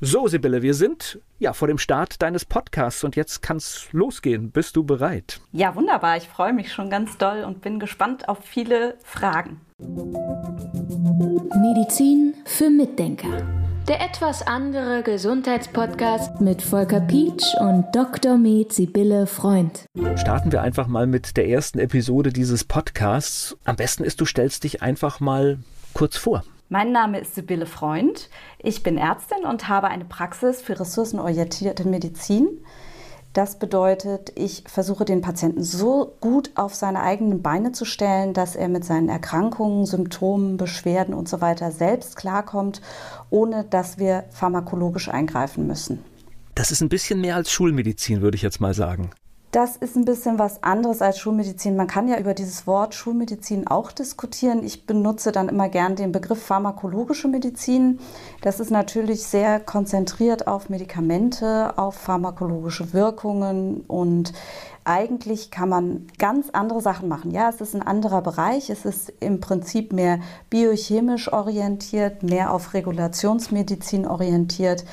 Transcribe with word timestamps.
So, 0.00 0.26
Sibylle, 0.26 0.60
wir 0.62 0.74
sind 0.74 1.20
ja 1.38 1.52
vor 1.52 1.68
dem 1.68 1.78
Start 1.78 2.20
deines 2.20 2.44
Podcasts 2.44 3.04
und 3.04 3.14
jetzt 3.14 3.42
kann 3.42 3.58
es 3.58 3.86
losgehen. 3.92 4.50
Bist 4.50 4.74
du 4.74 4.82
bereit? 4.82 5.40
Ja, 5.52 5.76
wunderbar. 5.76 6.16
Ich 6.16 6.28
freue 6.28 6.52
mich 6.52 6.72
schon 6.72 6.90
ganz 6.90 7.16
doll 7.16 7.44
und 7.44 7.60
bin 7.60 7.78
gespannt 7.78 8.28
auf 8.28 8.38
viele 8.42 8.98
Fragen. 9.04 9.60
Medizin 11.62 12.34
für 12.44 12.70
Mitdenker. 12.70 13.46
Der 13.86 14.00
etwas 14.00 14.44
andere 14.46 15.02
Gesundheitspodcast 15.04 16.40
mit 16.40 16.60
Volker 16.60 17.00
Pietsch 17.00 17.54
und 17.60 17.84
Dr. 17.92 18.36
Med 18.36 18.72
Sibylle 18.72 19.26
Freund. 19.26 19.84
Starten 20.16 20.50
wir 20.50 20.62
einfach 20.62 20.88
mal 20.88 21.06
mit 21.06 21.36
der 21.36 21.48
ersten 21.48 21.78
Episode 21.78 22.32
dieses 22.32 22.64
Podcasts. 22.64 23.56
Am 23.64 23.76
besten 23.76 24.02
ist, 24.02 24.20
du 24.20 24.24
stellst 24.24 24.64
dich 24.64 24.82
einfach 24.82 25.20
mal 25.20 25.58
kurz 25.92 26.16
vor. 26.16 26.42
Mein 26.74 26.90
Name 26.90 27.20
ist 27.20 27.36
Sibylle 27.36 27.66
Freund. 27.66 28.28
Ich 28.58 28.82
bin 28.82 28.98
Ärztin 28.98 29.44
und 29.44 29.68
habe 29.68 29.86
eine 29.86 30.04
Praxis 30.04 30.60
für 30.60 30.80
ressourcenorientierte 30.80 31.86
Medizin. 31.86 32.48
Das 33.32 33.60
bedeutet, 33.60 34.32
ich 34.34 34.64
versuche 34.66 35.04
den 35.04 35.20
Patienten 35.20 35.62
so 35.62 36.16
gut 36.20 36.50
auf 36.56 36.74
seine 36.74 37.00
eigenen 37.00 37.42
Beine 37.42 37.70
zu 37.70 37.84
stellen, 37.84 38.34
dass 38.34 38.56
er 38.56 38.68
mit 38.68 38.84
seinen 38.84 39.08
Erkrankungen, 39.08 39.86
Symptomen, 39.86 40.56
Beschwerden 40.56 41.14
und 41.14 41.28
so 41.28 41.40
weiter 41.40 41.70
selbst 41.70 42.16
klarkommt, 42.16 42.80
ohne 43.30 43.62
dass 43.62 43.98
wir 43.98 44.24
pharmakologisch 44.30 45.08
eingreifen 45.08 45.68
müssen. 45.68 46.04
Das 46.56 46.72
ist 46.72 46.80
ein 46.80 46.88
bisschen 46.88 47.20
mehr 47.20 47.36
als 47.36 47.52
Schulmedizin, 47.52 48.20
würde 48.20 48.34
ich 48.34 48.42
jetzt 48.42 48.60
mal 48.60 48.74
sagen. 48.74 49.10
Das 49.54 49.76
ist 49.76 49.94
ein 49.94 50.04
bisschen 50.04 50.40
was 50.40 50.64
anderes 50.64 51.00
als 51.00 51.20
Schulmedizin. 51.20 51.76
Man 51.76 51.86
kann 51.86 52.08
ja 52.08 52.18
über 52.18 52.34
dieses 52.34 52.66
Wort 52.66 52.92
Schulmedizin 52.92 53.68
auch 53.68 53.92
diskutieren. 53.92 54.64
Ich 54.64 54.84
benutze 54.84 55.30
dann 55.30 55.48
immer 55.48 55.68
gern 55.68 55.94
den 55.94 56.10
Begriff 56.10 56.42
pharmakologische 56.42 57.28
Medizin. 57.28 58.00
Das 58.42 58.58
ist 58.58 58.72
natürlich 58.72 59.22
sehr 59.22 59.60
konzentriert 59.60 60.48
auf 60.48 60.70
Medikamente, 60.70 61.78
auf 61.78 61.94
pharmakologische 61.94 62.92
Wirkungen 62.92 63.82
und 63.86 64.32
eigentlich 64.82 65.50
kann 65.50 65.68
man 65.68 66.08
ganz 66.18 66.50
andere 66.50 66.82
Sachen 66.82 67.08
machen. 67.08 67.30
Ja, 67.30 67.48
es 67.48 67.60
ist 67.60 67.74
ein 67.74 67.82
anderer 67.82 68.22
Bereich. 68.22 68.68
Es 68.68 68.84
ist 68.84 69.12
im 69.20 69.40
Prinzip 69.40 69.92
mehr 69.92 70.18
biochemisch 70.50 71.32
orientiert, 71.32 72.22
mehr 72.22 72.52
auf 72.52 72.74
Regulationsmedizin 72.74 74.06
orientiert. 74.06 74.84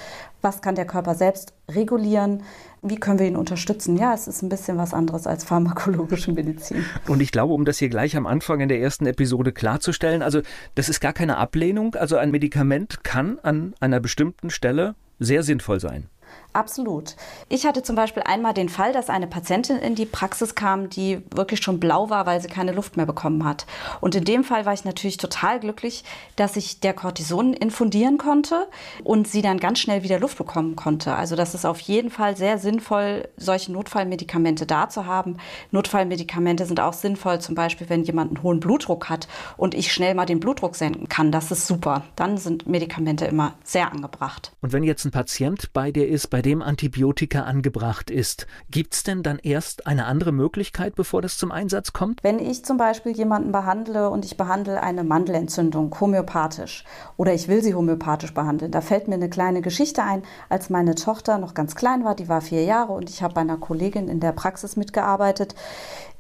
Was 0.42 0.62
kann 0.62 0.76
der 0.76 0.86
Körper 0.86 1.16
selbst 1.16 1.54
regulieren? 1.70 2.44
Wie 2.82 2.96
können 2.96 3.20
wir 3.20 3.28
ihn 3.28 3.36
unterstützen? 3.36 3.96
Ja, 3.96 4.14
es 4.14 4.28
ist 4.28 4.42
ein 4.42 4.50
bisschen 4.50 4.78
was 4.78 4.94
anderes 4.94 5.28
als 5.28 5.44
pharmakologische 5.44 6.32
Medizin. 6.34 6.84
Und 7.08 7.22
ich 7.22 7.32
glaube, 7.32 7.54
um 7.54 7.64
das 7.64 7.78
hier 7.78 7.90
gleich 7.90 8.18
am 8.18 8.26
Anfang 8.26 8.60
in 8.60 8.70
der 8.70 8.82
ersten 8.82 9.06
Episode 9.06 9.52
klarzustellen, 9.52 10.24
also 10.24 10.42
das 10.76 10.90
ist 10.90 11.00
gar 11.00 11.14
keine 11.14 11.38
Ablehnung. 11.38 11.96
Also 11.96 12.18
ein 12.18 12.32
Medikament 12.32 13.04
kann 13.04 13.38
an 13.44 13.76
einer 13.80 14.00
bestimmten 14.00 14.50
Stelle 14.50 14.96
sehr 15.20 15.44
sinnvoll 15.44 15.80
sein. 15.80 16.08
Absolut. 16.54 17.16
Ich 17.48 17.66
hatte 17.66 17.82
zum 17.82 17.96
Beispiel 17.96 18.24
einmal 18.24 18.54
den 18.54 18.68
Fall, 18.68 18.92
dass 18.92 19.10
eine 19.10 19.28
Patientin 19.28 19.78
in 19.78 19.96
die 19.96 20.06
Praxis 20.06 20.54
kam, 20.54 20.90
die 20.90 21.22
wirklich 21.34 21.62
schon 21.62 21.80
blau 21.80 22.10
war, 22.10 22.26
weil 22.26 22.42
sie 22.42 22.50
keine 22.50 22.74
Luft 22.74 22.98
mehr 22.98 23.06
bekommen 23.06 23.46
hat. 23.46 23.66
Und 24.02 24.16
in 24.16 24.26
dem 24.26 24.44
Fall 24.44 24.66
war 24.66 24.74
ich 24.74 24.84
natürlich 24.84 25.16
total 25.16 25.62
glücklich, 25.62 26.04
dass 26.36 26.58
ich 26.58 26.82
der 26.82 26.94
Cortison 26.94 27.54
infundieren 27.54 28.18
konnte 28.18 28.68
und 29.06 29.30
sie 29.30 29.42
dann 29.42 29.60
ganz 29.60 29.80
schnell 29.80 30.04
wieder 30.04 30.20
Luft 30.20 30.38
bekommen 30.38 30.76
konnte. 30.76 31.16
Also 31.16 31.38
das 31.38 31.56
ist 31.56 31.66
auf 31.66 31.80
jeden 31.80 32.10
Fall 32.10 32.36
sehr 32.36 32.58
sinnvoll, 32.58 33.30
solche 33.38 33.72
Notfallmedikamente 33.72 34.66
da 34.66 34.90
zu 34.90 35.06
haben. 35.06 35.38
Notfallmedikamente 35.72 36.66
sind 36.66 36.82
auch 36.82 36.94
sinnvoll, 36.94 37.40
zum 37.40 37.56
Beispiel, 37.56 37.90
wenn 37.90 38.04
jemand 38.04 38.36
einen 38.36 38.44
hohen 38.44 38.60
Blutdruck 38.60 39.10
hat 39.10 39.30
und 39.56 39.74
ich 39.74 39.94
schnell 39.94 40.16
mal 40.16 40.26
den 40.26 40.42
Blutdruck 40.42 40.76
senken 40.76 41.08
kann. 41.08 41.32
Das 41.32 41.50
ist 41.52 41.66
super. 41.66 42.04
Dann 42.18 42.38
sind 42.38 42.68
Medikamente 42.68 43.24
immer 43.26 43.54
sehr 43.64 43.90
angebracht. 43.90 44.52
Und 44.62 44.74
wenn 44.74 44.84
jetzt 44.84 45.06
ein 45.06 45.12
Patient 45.12 45.72
bei 45.72 45.92
dir 45.92 46.08
ist, 46.08 46.30
bei 46.30 46.41
bei 46.42 46.50
dem 46.50 46.64
Antibiotika 46.64 47.44
angebracht 47.44 48.10
ist. 48.10 48.48
Gibt 48.72 48.96
es 48.96 49.04
denn 49.04 49.22
dann 49.22 49.38
erst 49.38 49.86
eine 49.86 50.06
andere 50.06 50.32
Möglichkeit, 50.32 50.96
bevor 50.96 51.22
das 51.22 51.38
zum 51.38 51.52
Einsatz 51.52 51.94
kommt? 51.94 52.24
Wenn 52.24 52.40
ich 52.40 52.66
zum 52.66 52.78
Beispiel 52.78 53.12
jemanden 53.12 53.52
behandle 53.52 54.10
und 54.10 54.26
ich 54.26 54.38
behandle 54.38 54.82
eine 54.82 55.04
Mandelentzündung 55.04 55.96
homöopathisch 56.00 56.84
oder 57.16 57.32
ich 57.36 57.48
will 57.48 57.62
sie 57.62 57.76
homöopathisch 57.76 58.34
behandeln, 58.34 58.72
da 58.72 58.82
fällt 58.82 59.08
mir 59.08 59.14
eine 59.14 59.30
kleine 59.30 59.62
Geschichte 59.62 60.02
ein, 60.02 60.24
als 60.50 60.72
meine 60.72 60.96
Tochter 60.96 61.38
noch 61.38 61.54
ganz 61.54 61.76
klein 61.76 62.04
war, 62.06 62.16
die 62.16 62.28
war 62.28 62.42
vier 62.42 62.64
Jahre 62.64 62.94
und 62.94 63.12
ich 63.12 63.22
habe 63.22 63.36
bei 63.36 63.42
einer 63.42 63.58
Kollegin 63.58 64.08
in 64.08 64.20
der 64.20 64.32
Praxis 64.32 64.76
mitgearbeitet. 64.76 65.54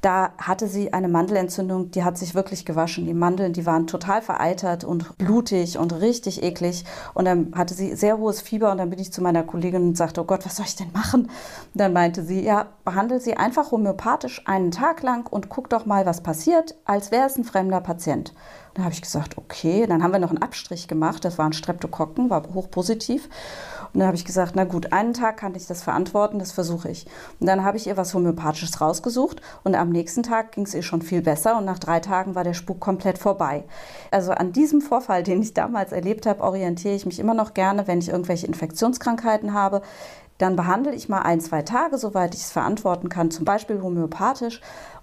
Da 0.01 0.31
hatte 0.39 0.67
sie 0.67 0.93
eine 0.93 1.07
Mandelentzündung, 1.07 1.91
die 1.91 2.03
hat 2.03 2.17
sich 2.17 2.33
wirklich 2.33 2.65
gewaschen. 2.65 3.05
Die 3.05 3.13
Mandeln, 3.13 3.53
die 3.53 3.67
waren 3.67 3.85
total 3.85 4.23
vereitert 4.23 4.83
und 4.83 5.15
blutig 5.19 5.77
und 5.77 5.93
richtig 5.93 6.41
eklig. 6.41 6.85
Und 7.13 7.25
dann 7.25 7.53
hatte 7.55 7.75
sie 7.75 7.95
sehr 7.95 8.17
hohes 8.17 8.41
Fieber 8.41 8.71
und 8.71 8.79
dann 8.79 8.89
bin 8.89 8.97
ich 8.97 9.13
zu 9.13 9.21
meiner 9.21 9.43
Kollegin 9.43 9.89
und 9.89 9.97
sagte, 9.97 10.21
oh 10.21 10.23
Gott, 10.23 10.43
was 10.43 10.55
soll 10.55 10.65
ich 10.65 10.75
denn 10.75 10.91
machen? 10.91 11.25
Und 11.25 11.31
dann 11.75 11.93
meinte 11.93 12.23
sie, 12.23 12.43
ja, 12.43 12.65
behandle 12.83 13.19
sie 13.19 13.37
einfach 13.37 13.71
homöopathisch 13.71 14.41
einen 14.47 14.71
Tag 14.71 15.03
lang 15.03 15.27
und 15.27 15.49
guck 15.49 15.69
doch 15.69 15.85
mal, 15.85 16.07
was 16.07 16.21
passiert, 16.21 16.75
als 16.85 17.11
wäre 17.11 17.27
es 17.27 17.37
ein 17.37 17.43
fremder 17.43 17.79
Patient. 17.79 18.33
Da 18.73 18.83
habe 18.83 18.93
ich 18.93 19.01
gesagt, 19.01 19.37
okay, 19.37 19.85
dann 19.85 20.01
haben 20.01 20.13
wir 20.13 20.19
noch 20.19 20.29
einen 20.29 20.41
Abstrich 20.41 20.87
gemacht, 20.87 21.25
das 21.25 21.37
waren 21.37 21.51
Streptokokken, 21.53 22.29
war 22.29 22.43
hochpositiv. 22.53 23.29
Und 23.93 23.99
dann 23.99 24.07
habe 24.07 24.17
ich 24.17 24.25
gesagt, 24.25 24.53
na 24.55 24.63
gut, 24.63 24.93
einen 24.93 25.13
Tag 25.13 25.37
kann 25.37 25.55
ich 25.55 25.67
das 25.67 25.83
verantworten, 25.83 26.39
das 26.39 26.51
versuche 26.51 26.89
ich. 26.89 27.05
Und 27.39 27.47
dann 27.47 27.63
habe 27.63 27.77
ich 27.77 27.87
ihr 27.87 27.97
was 27.97 28.13
Homöopathisches 28.13 28.79
rausgesucht 28.79 29.41
und 29.63 29.75
am 29.75 29.89
nächsten 29.89 30.23
Tag 30.23 30.53
ging 30.53 30.65
es 30.65 30.73
ihr 30.73 30.83
schon 30.83 31.01
viel 31.01 31.21
besser 31.21 31.57
und 31.57 31.65
nach 31.65 31.79
drei 31.79 31.99
Tagen 31.99 32.35
war 32.35 32.43
der 32.43 32.53
Spuk 32.53 32.79
komplett 32.79 33.17
vorbei. 33.17 33.63
Also 34.11 34.31
an 34.31 34.51
diesem 34.53 34.81
Vorfall, 34.81 35.23
den 35.31 35.41
ich 35.41 35.53
damals 35.53 35.91
erlebt 35.91 36.25
habe, 36.25 36.41
orientiere 36.41 36.95
ich 36.95 37.05
mich 37.05 37.19
immer 37.19 37.33
noch 37.33 37.53
gerne, 37.53 37.87
wenn 37.87 37.99
ich 37.99 38.09
irgendwelche 38.09 38.47
Infektionskrankheiten 38.47 39.53
habe. 39.53 39.81
Dann 40.37 40.55
behandle 40.55 40.95
ich 40.95 41.07
mal 41.07 41.21
ein, 41.21 41.39
zwei 41.39 41.61
Tage, 41.61 41.99
soweit 41.99 42.33
ich 42.33 42.41
es 42.41 42.51
verantworten 42.51 43.09
kann, 43.09 43.29
zum 43.29 43.45
Beispiel 43.45 43.81
homöopathisch 43.81 44.59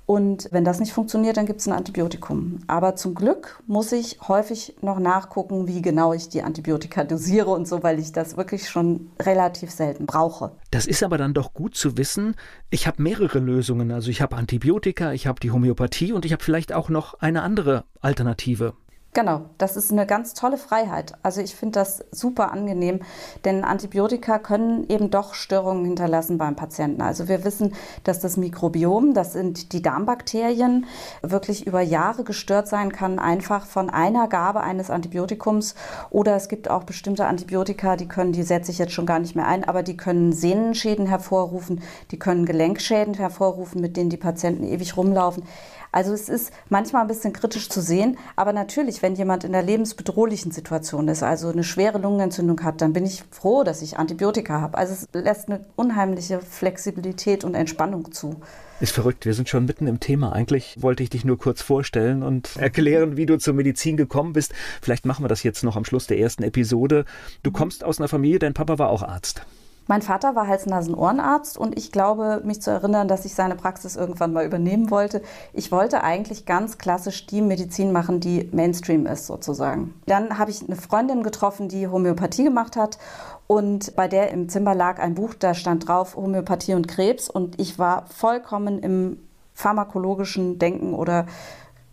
und 0.09 0.49
wenn 0.53 0.65
das 0.65 0.81
nicht 0.81 0.95
funktioniert, 0.95 1.37
dann 1.37 1.45
gibt 1.45 1.61
es 1.61 1.69
ein 1.69 1.75
Antibiotikum. 1.75 2.61
Aber 2.67 2.97
zum 2.97 3.15
Glück 3.15 3.63
muss 3.67 3.93
ich 3.93 4.19
häufig 4.27 4.75
noch 4.81 4.99
nachgucken, 5.01 5.69
wie 5.69 5.83
genau 5.83 6.15
ich 6.15 6.31
die 6.31 6.43
Antibiotika 6.43 7.05
dosiere 7.05 7.51
und 7.51 7.69
so, 7.69 7.83
weil 7.83 7.99
ich 7.99 8.11
das 8.13 8.39
wirklich 8.39 8.71
schon 8.71 9.11
relativ 9.21 9.71
selten 9.71 10.07
brauche. 10.07 10.53
Das 10.71 10.87
ist 10.87 11.03
aber 11.03 11.19
dann 11.19 11.35
doch 11.35 11.53
gut 11.53 11.75
zu 11.75 11.99
wissen. 11.99 12.37
Ich 12.71 12.87
habe 12.87 13.03
mehrere 13.03 13.39
Lösungen. 13.39 13.91
Also 13.91 14.09
ich 14.09 14.23
habe 14.23 14.37
Antibiotika, 14.37 15.13
ich 15.13 15.27
habe 15.27 15.41
die 15.41 15.51
Homöopathie 15.51 16.15
und 16.15 16.25
ich 16.25 16.33
habe 16.33 16.43
vielleicht 16.43 16.73
auch 16.73 16.89
noch 16.89 17.21
eine 17.21 17.43
andere 17.43 17.85
Alternative. 18.01 18.73
Genau, 19.15 19.47
das 19.57 19.77
ist 19.77 19.91
eine 19.91 20.07
ganz 20.07 20.35
tolle 20.35 20.59
Freiheit. 20.59 21.15
Also 21.23 21.41
ich 21.41 21.57
finde 21.57 21.81
das 21.81 22.05
super 22.13 22.53
angenehm, 22.53 23.01
denn 23.45 23.65
Antibiotika 23.65 24.39
können 24.39 24.87
eben 24.89 25.11
doch 25.11 25.33
Störungen 25.35 25.87
hinterlassen 25.87 26.37
beim 26.37 26.57
Patienten. 26.57 27.01
Also 27.01 27.27
wir 27.27 27.43
wissen, 27.43 27.75
dass 28.05 28.21
das 28.21 28.37
Mikrobiom, 28.37 29.15
das 29.15 29.33
sind 29.33 29.73
die 29.73 29.81
Darmbakterien, 29.81 30.87
wirklich 31.23 31.67
über 31.67 31.81
Jahre 31.81 32.23
gestört 32.23 32.69
sein 32.69 32.93
kann, 32.93 33.19
einfach 33.19 33.67
von 33.67 33.89
einer 33.89 34.29
Gabe 34.29 34.61
eines 34.61 34.91
Antibiotikums. 34.91 35.75
Oder 36.11 36.37
es 36.37 36.49
gibt 36.49 36.71
auch 36.71 36.85
bestimmte 36.85 37.25
Antibiotika, 37.25 37.97
die 37.97 38.09
können, 38.09 38.33
die 38.33 38.43
setze 38.43 38.71
ich 38.71 38.79
jetzt 38.79 38.93
schon 38.93 39.07
gar 39.07 39.19
nicht 39.19 39.35
mehr 39.35 39.49
ein, 39.49 39.65
aber 39.65 39.83
die 39.83 39.97
können 39.97 40.35
Sehnenschäden 40.35 41.07
hervorrufen, 41.07 41.83
die 42.11 42.19
können 42.19 42.45
Gelenkschäden 42.45 43.15
hervorrufen, 43.15 43.81
mit 43.81 43.97
denen 43.97 44.11
die 44.11 44.17
Patienten 44.19 44.65
ewig 44.65 44.99
rumlaufen. 44.99 45.45
Also 45.91 46.13
es 46.13 46.29
ist 46.29 46.53
manchmal 46.69 47.03
ein 47.03 47.09
bisschen 47.09 47.33
kritisch 47.33 47.71
zu 47.71 47.81
sehen, 47.81 48.19
aber 48.37 48.53
natürlich, 48.53 48.98
wenn 49.03 49.15
jemand 49.15 49.45
in 49.45 49.55
einer 49.55 49.67
lebensbedrohlichen 49.67 50.53
Situation 50.53 51.09
ist, 51.09 51.23
also 51.23 51.49
eine 51.49 51.65
schwere 51.65 51.99
Lungenentzündung 51.99 52.63
hat, 52.63 52.81
dann 52.81 52.93
bin 52.93 53.05
ich 53.05 53.25
froh, 53.31 53.65
dass 53.65 53.83
ich 53.83 53.99
Antibiotika 53.99 54.61
habe. 54.61 54.79
Also 54.79 54.95
es 54.95 55.09
lässt 55.13 55.49
eine 55.49 55.65
unheimliche 55.77 56.41
Flexibilität 56.41 57.45
und 57.45 57.55
Entspannung 57.55 58.13
zu. 58.13 58.37
Ist 58.81 58.93
verrückt, 58.93 59.27
wir 59.27 59.35
sind 59.35 59.49
schon 59.49 59.65
mitten 59.65 59.89
im 59.89 59.99
Thema. 59.99 60.33
Eigentlich 60.33 60.81
wollte 60.81 61.03
ich 61.03 61.11
dich 61.11 61.25
nur 61.25 61.37
kurz 61.37 61.63
vorstellen 61.63 62.23
und 62.23 62.57
erklären, 62.57 63.17
wie 63.17 63.27
du 63.27 63.37
zur 63.39 63.55
Medizin 63.55 63.97
gekommen 63.97 64.35
bist. 64.35 64.55
Vielleicht 64.81 65.05
machen 65.05 65.25
wir 65.25 65.29
das 65.29 65.43
jetzt 65.43 65.65
noch 65.65 65.77
am 65.77 65.85
Schluss 65.85 66.07
der 66.07 66.19
ersten 66.19 66.45
Episode. 66.45 67.05
Du 67.43 67.51
kommst 67.51 67.83
aus 67.83 67.99
einer 67.99 68.09
Familie, 68.09 68.39
dein 68.39 68.55
Papa 68.55 68.79
war 68.79 68.91
auch 68.91 69.03
Arzt. 69.03 69.43
Mein 69.89 70.03
Vater 70.03 70.37
war 70.37 70.47
Hals-Nasen-Ohrenarzt 70.47 71.57
und 71.57 71.79
ich 71.79 71.91
glaube, 71.93 72.43
mich 72.45 72.61
zu 72.61 72.71
erinnern, 72.71 73.09
dass 73.09 73.25
ich 73.25 73.35
seine 73.35 73.57
Praxis 73.57 73.97
irgendwann 73.97 74.35
mal 74.35 74.45
übernehmen 74.45 74.91
wollte. 74.91 75.23
Ich 75.55 75.73
wollte 75.73 76.05
eigentlich 76.05 76.45
ganz 76.45 76.77
klassisch 76.77 77.25
die 77.25 77.41
Medizin 77.41 77.91
machen, 77.91 78.21
die 78.21 78.51
Mainstream 78.53 79.07
ist 79.07 79.27
sozusagen. 79.27 79.95
Dann 80.05 80.39
habe 80.39 80.51
ich 80.51 80.63
eine 80.63 80.77
Freundin 80.77 81.23
getroffen, 81.23 81.71
die 81.71 81.89
Homöopathie 81.89 82.45
gemacht 82.45 82.77
hat 82.77 82.99
und 83.47 83.97
bei 83.97 84.09
der 84.09 84.31
im 84.31 84.51
Zimmer 84.51 84.75
lag 84.75 84.99
ein 84.99 85.15
Buch, 85.15 85.33
da 85.33 85.55
stand 85.55 85.89
drauf 85.89 86.17
Homöopathie 86.17 86.75
und 86.75 86.87
Krebs 86.87 87.31
und 87.31 87.59
ich 87.59 87.79
war 87.79 88.05
vollkommen 88.09 88.81
im 88.81 89.17
pharmakologischen 89.55 90.59
Denken 90.59 90.93
oder 90.93 91.25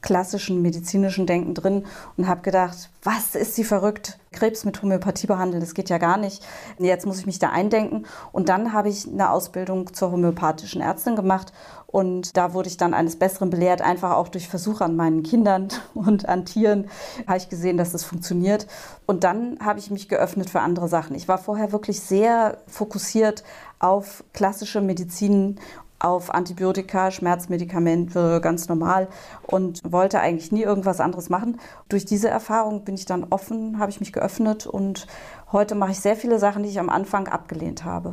klassischen 0.05 0.61
medizinischen 0.61 1.25
Denken 1.25 1.55
drin 1.55 1.83
und 2.15 2.27
habe 2.27 2.41
gedacht, 2.41 2.91
was 3.03 3.33
ist 3.33 3.55
sie 3.55 3.63
verrückt? 3.63 4.19
Krebs 4.31 4.63
mit 4.63 4.81
Homöopathie 4.81 5.27
behandeln, 5.27 5.61
das 5.61 5.73
geht 5.73 5.89
ja 5.89 5.97
gar 5.97 6.17
nicht. 6.17 6.45
Jetzt 6.77 7.05
muss 7.05 7.19
ich 7.19 7.25
mich 7.25 7.39
da 7.39 7.49
eindenken. 7.49 8.05
Und 8.31 8.49
dann 8.49 8.71
habe 8.71 8.89
ich 8.89 9.07
eine 9.07 9.31
Ausbildung 9.31 9.93
zur 9.93 10.11
homöopathischen 10.11 10.81
Ärztin 10.81 11.15
gemacht 11.15 11.51
und 11.87 12.37
da 12.37 12.53
wurde 12.53 12.67
ich 12.67 12.77
dann 12.77 12.93
eines 12.93 13.15
Besseren 13.17 13.49
belehrt, 13.49 13.81
einfach 13.81 14.11
auch 14.11 14.27
durch 14.27 14.47
Versuche 14.47 14.83
an 14.83 14.95
meinen 14.95 15.23
Kindern 15.23 15.69
und 15.95 16.29
an 16.29 16.45
Tieren 16.45 16.89
habe 17.25 17.37
ich 17.37 17.49
gesehen, 17.49 17.77
dass 17.77 17.91
das 17.91 18.03
funktioniert. 18.03 18.67
Und 19.07 19.23
dann 19.23 19.57
habe 19.59 19.79
ich 19.79 19.89
mich 19.89 20.07
geöffnet 20.07 20.49
für 20.49 20.59
andere 20.59 20.87
Sachen. 20.87 21.15
Ich 21.15 21.27
war 21.27 21.37
vorher 21.37 21.71
wirklich 21.71 22.01
sehr 22.01 22.57
fokussiert 22.67 23.43
auf 23.79 24.23
klassische 24.33 24.81
Medizin 24.81 25.59
auf 26.05 26.33
Antibiotika, 26.33 27.09
Schmerzmedikamente, 27.09 28.39
ganz 28.41 28.69
normal 28.69 29.07
und 29.41 29.81
wollte 29.83 30.19
eigentlich 30.19 30.51
nie 30.51 30.61
irgendwas 30.61 30.99
anderes 30.99 31.29
machen. 31.29 31.59
Durch 31.89 32.05
diese 32.05 32.29
Erfahrung 32.29 32.85
bin 32.85 32.95
ich 32.95 33.05
dann 33.05 33.25
offen, 33.31 33.79
habe 33.79 33.91
ich 33.91 33.99
mich 33.99 34.13
geöffnet 34.13 34.67
und 34.67 35.07
heute 35.51 35.73
mache 35.73 35.91
ich 35.91 35.99
sehr 35.99 36.15
viele 36.15 36.37
Sachen, 36.37 36.63
die 36.63 36.69
ich 36.69 36.79
am 36.79 36.89
Anfang 36.89 37.27
abgelehnt 37.27 37.83
habe. 37.83 38.11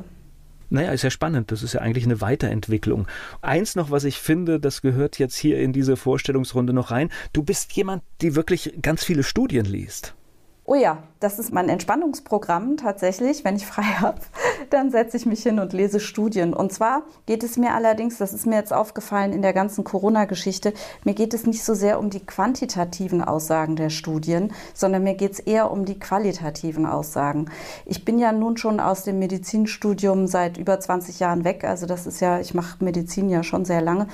Naja, 0.70 0.90
ist 0.92 1.02
ja 1.02 1.10
spannend. 1.10 1.52
Das 1.52 1.62
ist 1.62 1.74
ja 1.74 1.82
eigentlich 1.82 2.04
eine 2.04 2.22
Weiterentwicklung. 2.22 3.06
Eins 3.42 3.76
noch, 3.76 3.90
was 3.90 4.04
ich 4.04 4.18
finde, 4.18 4.58
das 4.58 4.80
gehört 4.80 5.18
jetzt 5.18 5.36
hier 5.36 5.60
in 5.60 5.74
diese 5.74 5.98
Vorstellungsrunde 5.98 6.72
noch 6.72 6.90
rein. 6.90 7.10
Du 7.34 7.42
bist 7.42 7.74
jemand, 7.74 8.02
die 8.22 8.34
wirklich 8.34 8.78
ganz 8.80 9.04
viele 9.04 9.22
Studien 9.22 9.66
liest. 9.66 10.14
Oh 10.64 10.74
ja, 10.74 11.02
das 11.22 11.38
ist 11.38 11.52
mein 11.52 11.68
Entspannungsprogramm 11.68 12.76
tatsächlich. 12.76 13.44
Wenn 13.44 13.56
ich 13.56 13.66
frei 13.66 13.82
habe, 14.00 14.18
dann 14.70 14.90
setze 14.90 15.16
ich 15.16 15.26
mich 15.26 15.42
hin 15.42 15.58
und 15.58 15.72
lese 15.72 16.00
Studien. 16.00 16.54
Und 16.54 16.72
zwar 16.72 17.02
geht 17.26 17.44
es 17.44 17.56
mir 17.56 17.74
allerdings, 17.74 18.18
das 18.18 18.32
ist 18.32 18.46
mir 18.46 18.56
jetzt 18.56 18.72
aufgefallen 18.72 19.32
in 19.32 19.42
der 19.42 19.52
ganzen 19.52 19.84
Corona-Geschichte, 19.84 20.72
mir 21.04 21.14
geht 21.14 21.34
es 21.34 21.46
nicht 21.46 21.64
so 21.64 21.74
sehr 21.74 21.98
um 21.98 22.10
die 22.10 22.24
quantitativen 22.24 23.22
Aussagen 23.22 23.76
der 23.76 23.90
Studien, 23.90 24.52
sondern 24.74 25.04
mir 25.04 25.14
geht 25.14 25.32
es 25.32 25.40
eher 25.40 25.70
um 25.70 25.84
die 25.84 25.98
qualitativen 25.98 26.86
Aussagen. 26.86 27.50
Ich 27.86 28.04
bin 28.04 28.18
ja 28.18 28.32
nun 28.32 28.56
schon 28.56 28.80
aus 28.80 29.04
dem 29.04 29.18
Medizinstudium 29.18 30.26
seit 30.26 30.58
über 30.58 30.80
20 30.80 31.20
Jahren 31.20 31.44
weg. 31.44 31.64
Also 31.64 31.86
das 31.86 32.06
ist 32.06 32.20
ja, 32.20 32.40
ich 32.40 32.54
mache 32.54 32.82
Medizin 32.84 33.28
ja 33.28 33.42
schon 33.42 33.64
sehr 33.64 33.80
lange. 33.80 34.08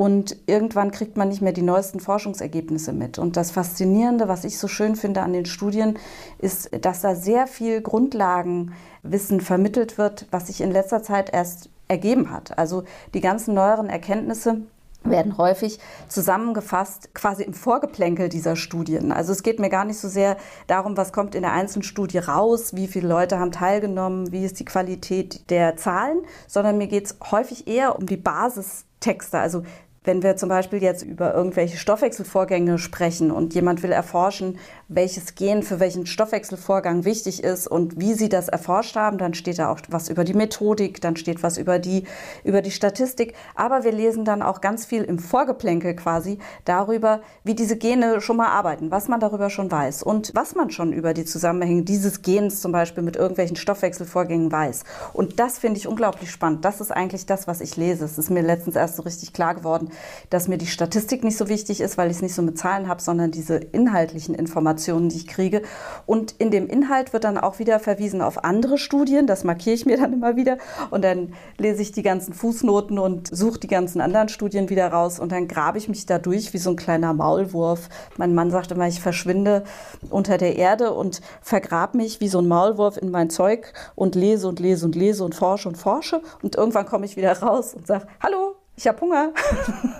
Und 0.00 0.34
irgendwann 0.46 0.92
kriegt 0.92 1.18
man 1.18 1.28
nicht 1.28 1.42
mehr 1.42 1.52
die 1.52 1.60
neuesten 1.60 2.00
Forschungsergebnisse 2.00 2.94
mit. 2.94 3.18
Und 3.18 3.36
das 3.36 3.50
Faszinierende, 3.50 4.28
was 4.28 4.44
ich 4.44 4.58
so 4.58 4.66
schön 4.66 4.96
finde 4.96 5.20
an 5.20 5.34
den 5.34 5.44
Studien, 5.44 5.98
ist, 6.40 6.70
dass 6.84 7.00
da 7.00 7.14
sehr 7.14 7.46
viel 7.46 7.80
Grundlagenwissen 7.80 9.40
vermittelt 9.40 9.98
wird, 9.98 10.26
was 10.30 10.48
sich 10.48 10.60
in 10.60 10.70
letzter 10.70 11.02
Zeit 11.02 11.32
erst 11.32 11.70
ergeben 11.88 12.30
hat. 12.30 12.56
Also 12.58 12.84
die 13.14 13.20
ganzen 13.20 13.54
neueren 13.54 13.88
Erkenntnisse 13.88 14.62
werden 15.02 15.38
häufig 15.38 15.78
zusammengefasst 16.08 17.14
quasi 17.14 17.42
im 17.42 17.54
Vorgeplänkel 17.54 18.28
dieser 18.28 18.54
Studien. 18.56 19.12
Also 19.12 19.32
es 19.32 19.42
geht 19.42 19.58
mir 19.58 19.70
gar 19.70 19.84
nicht 19.84 19.98
so 19.98 20.08
sehr 20.08 20.36
darum, 20.66 20.96
was 20.96 21.12
kommt 21.12 21.34
in 21.34 21.42
der 21.42 21.52
einzelnen 21.52 21.82
Studie 21.82 22.18
raus, 22.18 22.74
wie 22.74 22.86
viele 22.86 23.08
Leute 23.08 23.38
haben 23.38 23.52
teilgenommen, 23.52 24.30
wie 24.30 24.44
ist 24.44 24.60
die 24.60 24.64
Qualität 24.64 25.50
der 25.50 25.76
Zahlen, 25.76 26.20
sondern 26.46 26.78
mir 26.78 26.86
geht 26.86 27.06
es 27.06 27.16
häufig 27.30 27.66
eher 27.66 27.98
um 27.98 28.06
die 28.06 28.18
Basistexte, 28.18 29.38
also 29.38 29.62
wenn 30.02 30.22
wir 30.22 30.36
zum 30.36 30.48
Beispiel 30.48 30.82
jetzt 30.82 31.02
über 31.02 31.34
irgendwelche 31.34 31.76
Stoffwechselvorgänge 31.76 32.78
sprechen 32.78 33.30
und 33.30 33.54
jemand 33.54 33.82
will 33.82 33.92
erforschen, 33.92 34.58
welches 34.88 35.34
Gen 35.34 35.62
für 35.62 35.78
welchen 35.78 36.06
Stoffwechselvorgang 36.06 37.04
wichtig 37.04 37.44
ist 37.44 37.66
und 37.66 38.00
wie 38.00 38.14
sie 38.14 38.30
das 38.30 38.48
erforscht 38.48 38.96
haben, 38.96 39.18
dann 39.18 39.34
steht 39.34 39.58
da 39.58 39.70
auch 39.70 39.78
was 39.90 40.08
über 40.08 40.24
die 40.24 40.32
Methodik, 40.32 41.02
dann 41.02 41.16
steht 41.16 41.42
was 41.42 41.58
über 41.58 41.78
die, 41.78 42.04
über 42.44 42.62
die 42.62 42.70
Statistik. 42.70 43.34
Aber 43.54 43.84
wir 43.84 43.92
lesen 43.92 44.24
dann 44.24 44.40
auch 44.40 44.62
ganz 44.62 44.86
viel 44.86 45.04
im 45.04 45.18
Vorgeplänkel 45.18 45.94
quasi 45.94 46.38
darüber, 46.64 47.20
wie 47.44 47.54
diese 47.54 47.76
Gene 47.76 48.22
schon 48.22 48.38
mal 48.38 48.48
arbeiten, 48.48 48.90
was 48.90 49.06
man 49.06 49.20
darüber 49.20 49.50
schon 49.50 49.70
weiß 49.70 50.02
und 50.02 50.32
was 50.34 50.54
man 50.54 50.70
schon 50.70 50.94
über 50.94 51.12
die 51.12 51.26
Zusammenhänge 51.26 51.82
dieses 51.82 52.22
Gens 52.22 52.62
zum 52.62 52.72
Beispiel 52.72 53.02
mit 53.02 53.16
irgendwelchen 53.16 53.56
Stoffwechselvorgängen 53.56 54.50
weiß. 54.50 54.84
Und 55.12 55.38
das 55.40 55.58
finde 55.58 55.78
ich 55.78 55.86
unglaublich 55.86 56.30
spannend. 56.30 56.64
Das 56.64 56.80
ist 56.80 56.90
eigentlich 56.90 57.26
das, 57.26 57.46
was 57.46 57.60
ich 57.60 57.76
lese. 57.76 58.06
Es 58.06 58.16
ist 58.16 58.30
mir 58.30 58.40
letztens 58.40 58.76
erst 58.76 58.96
so 58.96 59.02
richtig 59.02 59.34
klar 59.34 59.54
geworden, 59.54 59.89
dass 60.30 60.48
mir 60.48 60.58
die 60.58 60.66
Statistik 60.66 61.24
nicht 61.24 61.36
so 61.36 61.48
wichtig 61.48 61.80
ist, 61.80 61.98
weil 61.98 62.10
ich 62.10 62.16
es 62.16 62.22
nicht 62.22 62.34
so 62.34 62.42
mit 62.42 62.58
Zahlen 62.58 62.88
habe, 62.88 63.00
sondern 63.00 63.30
diese 63.30 63.56
inhaltlichen 63.56 64.34
Informationen, 64.34 65.08
die 65.08 65.16
ich 65.16 65.26
kriege. 65.26 65.62
Und 66.06 66.34
in 66.38 66.50
dem 66.50 66.68
Inhalt 66.68 67.12
wird 67.12 67.24
dann 67.24 67.38
auch 67.38 67.58
wieder 67.58 67.80
verwiesen 67.80 68.22
auf 68.22 68.44
andere 68.44 68.78
Studien. 68.78 69.26
Das 69.26 69.44
markiere 69.44 69.74
ich 69.74 69.86
mir 69.86 69.96
dann 69.96 70.12
immer 70.12 70.36
wieder. 70.36 70.58
Und 70.90 71.04
dann 71.04 71.34
lese 71.58 71.82
ich 71.82 71.92
die 71.92 72.02
ganzen 72.02 72.32
Fußnoten 72.34 72.98
und 72.98 73.28
suche 73.34 73.58
die 73.58 73.68
ganzen 73.68 74.00
anderen 74.00 74.28
Studien 74.28 74.68
wieder 74.68 74.88
raus. 74.88 75.18
Und 75.18 75.32
dann 75.32 75.48
grabe 75.48 75.78
ich 75.78 75.88
mich 75.88 76.06
da 76.06 76.18
durch 76.18 76.52
wie 76.52 76.58
so 76.58 76.70
ein 76.70 76.76
kleiner 76.76 77.12
Maulwurf. 77.12 77.88
Mein 78.16 78.34
Mann 78.34 78.50
sagt 78.50 78.72
immer, 78.72 78.88
ich 78.88 79.00
verschwinde 79.00 79.64
unter 80.10 80.38
der 80.38 80.56
Erde 80.56 80.92
und 80.92 81.20
vergrabe 81.40 81.96
mich 81.96 82.20
wie 82.20 82.28
so 82.28 82.38
ein 82.38 82.48
Maulwurf 82.48 82.96
in 82.96 83.10
mein 83.10 83.30
Zeug 83.30 83.72
und 83.94 84.14
lese 84.14 84.48
und 84.48 84.60
lese 84.60 84.86
und 84.86 84.94
lese 84.94 85.24
und 85.24 85.34
forsche 85.34 85.68
und 85.68 85.76
forsche. 85.76 86.22
Und 86.42 86.56
irgendwann 86.56 86.86
komme 86.86 87.06
ich 87.06 87.16
wieder 87.16 87.38
raus 87.40 87.74
und 87.74 87.86
sage, 87.86 88.06
hallo, 88.20 88.59
ich 88.80 88.88
habe 88.88 89.00
Hunger. 89.02 89.34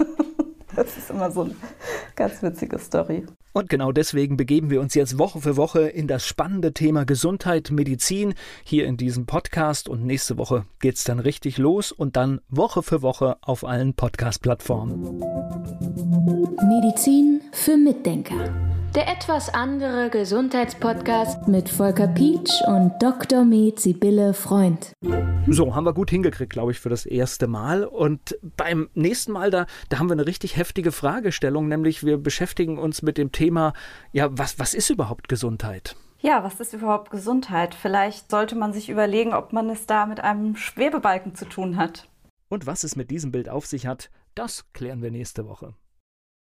das 0.75 0.97
ist 0.97 1.11
immer 1.11 1.31
so 1.31 1.43
eine 1.43 1.55
ganz 2.17 2.43
witzige 2.43 2.79
Story. 2.79 3.27
Und 3.53 3.69
genau 3.69 3.93
deswegen 3.93 4.39
begeben 4.39 4.71
wir 4.71 4.81
uns 4.81 4.95
jetzt 4.95 5.19
Woche 5.19 5.41
für 5.41 5.57
Woche 5.57 5.89
in 5.89 6.07
das 6.07 6.27
spannende 6.27 6.73
Thema 6.73 7.05
Gesundheit, 7.05 7.71
Medizin 7.71 8.35
hier 8.65 8.87
in 8.87 8.97
diesem 8.97 9.27
Podcast. 9.27 9.89
Und 9.89 10.07
nächste 10.07 10.39
Woche 10.39 10.65
geht 10.79 10.97
es 10.97 11.05
dann 11.05 11.19
richtig 11.19 11.59
los 11.59 11.93
und 11.93 12.17
dann 12.17 12.41
Woche 12.49 12.83
für 12.83 13.03
Woche 13.03 13.37
auf 13.43 13.65
allen 13.65 13.93
Podcast-Plattformen. 13.93 15.19
Medizin 16.63 17.43
für 17.53 17.77
Mitdenker. 17.77 18.70
Der 18.95 19.07
etwas 19.07 19.55
andere 19.55 20.11
Gesundheitspodcast 20.11 21.47
mit 21.47 21.69
Volker 21.69 22.09
Pietsch 22.09 22.61
und 22.67 23.01
Dr. 23.01 23.45
Med 23.45 23.79
Sibylle 23.79 24.35
Freund. 24.35 24.93
So, 25.47 25.77
haben 25.77 25.87
wir 25.87 25.95
gut 25.95 26.11
hingekriegt, 26.11 26.53
glaube 26.53 26.73
ich, 26.73 26.81
für 26.81 26.89
das 26.89 27.07
erste 27.07 27.47
Mal. 27.47 27.85
Und 27.85 28.37
beim 28.57 28.91
nächsten 28.95 29.31
Mal, 29.31 29.53
da, 29.53 29.67
da 29.91 30.01
haben 30.01 30.09
wir 30.09 30.15
eine 30.15 30.27
richtig 30.27 30.57
heftige 30.57 30.91
Fragestellung, 30.91 31.69
nämlich 31.69 32.03
wir 32.05 32.19
beschäftigen 32.19 32.79
uns 32.79 33.03
mit 33.03 33.17
dem 33.17 33.31
Thema, 33.31 33.75
ja, 34.11 34.29
was, 34.33 34.59
was 34.59 34.75
ist 34.75 34.91
überhaupt 34.91 35.29
Gesundheit? 35.29 35.95
Ja, 36.19 36.43
was 36.43 36.59
ist 36.59 36.75
überhaupt 36.75 37.13
Gesundheit? 37.13 37.77
Vielleicht 37.77 38.29
sollte 38.29 38.57
man 38.57 38.73
sich 38.73 38.89
überlegen, 38.89 39.35
ob 39.35 39.53
man 39.53 39.71
es 39.71 39.87
da 39.87 40.05
mit 40.05 40.19
einem 40.19 40.57
Schwebebalken 40.57 41.37
zu 41.37 41.45
tun 41.45 41.77
hat. 41.77 42.09
Und 42.49 42.67
was 42.67 42.83
es 42.83 42.97
mit 42.97 43.13
diesem 43.13 43.31
Bild 43.31 43.49
auf 43.49 43.67
sich 43.67 43.87
hat, 43.87 44.11
das 44.35 44.65
klären 44.73 45.01
wir 45.01 45.13
nächste 45.13 45.47
Woche. 45.47 45.75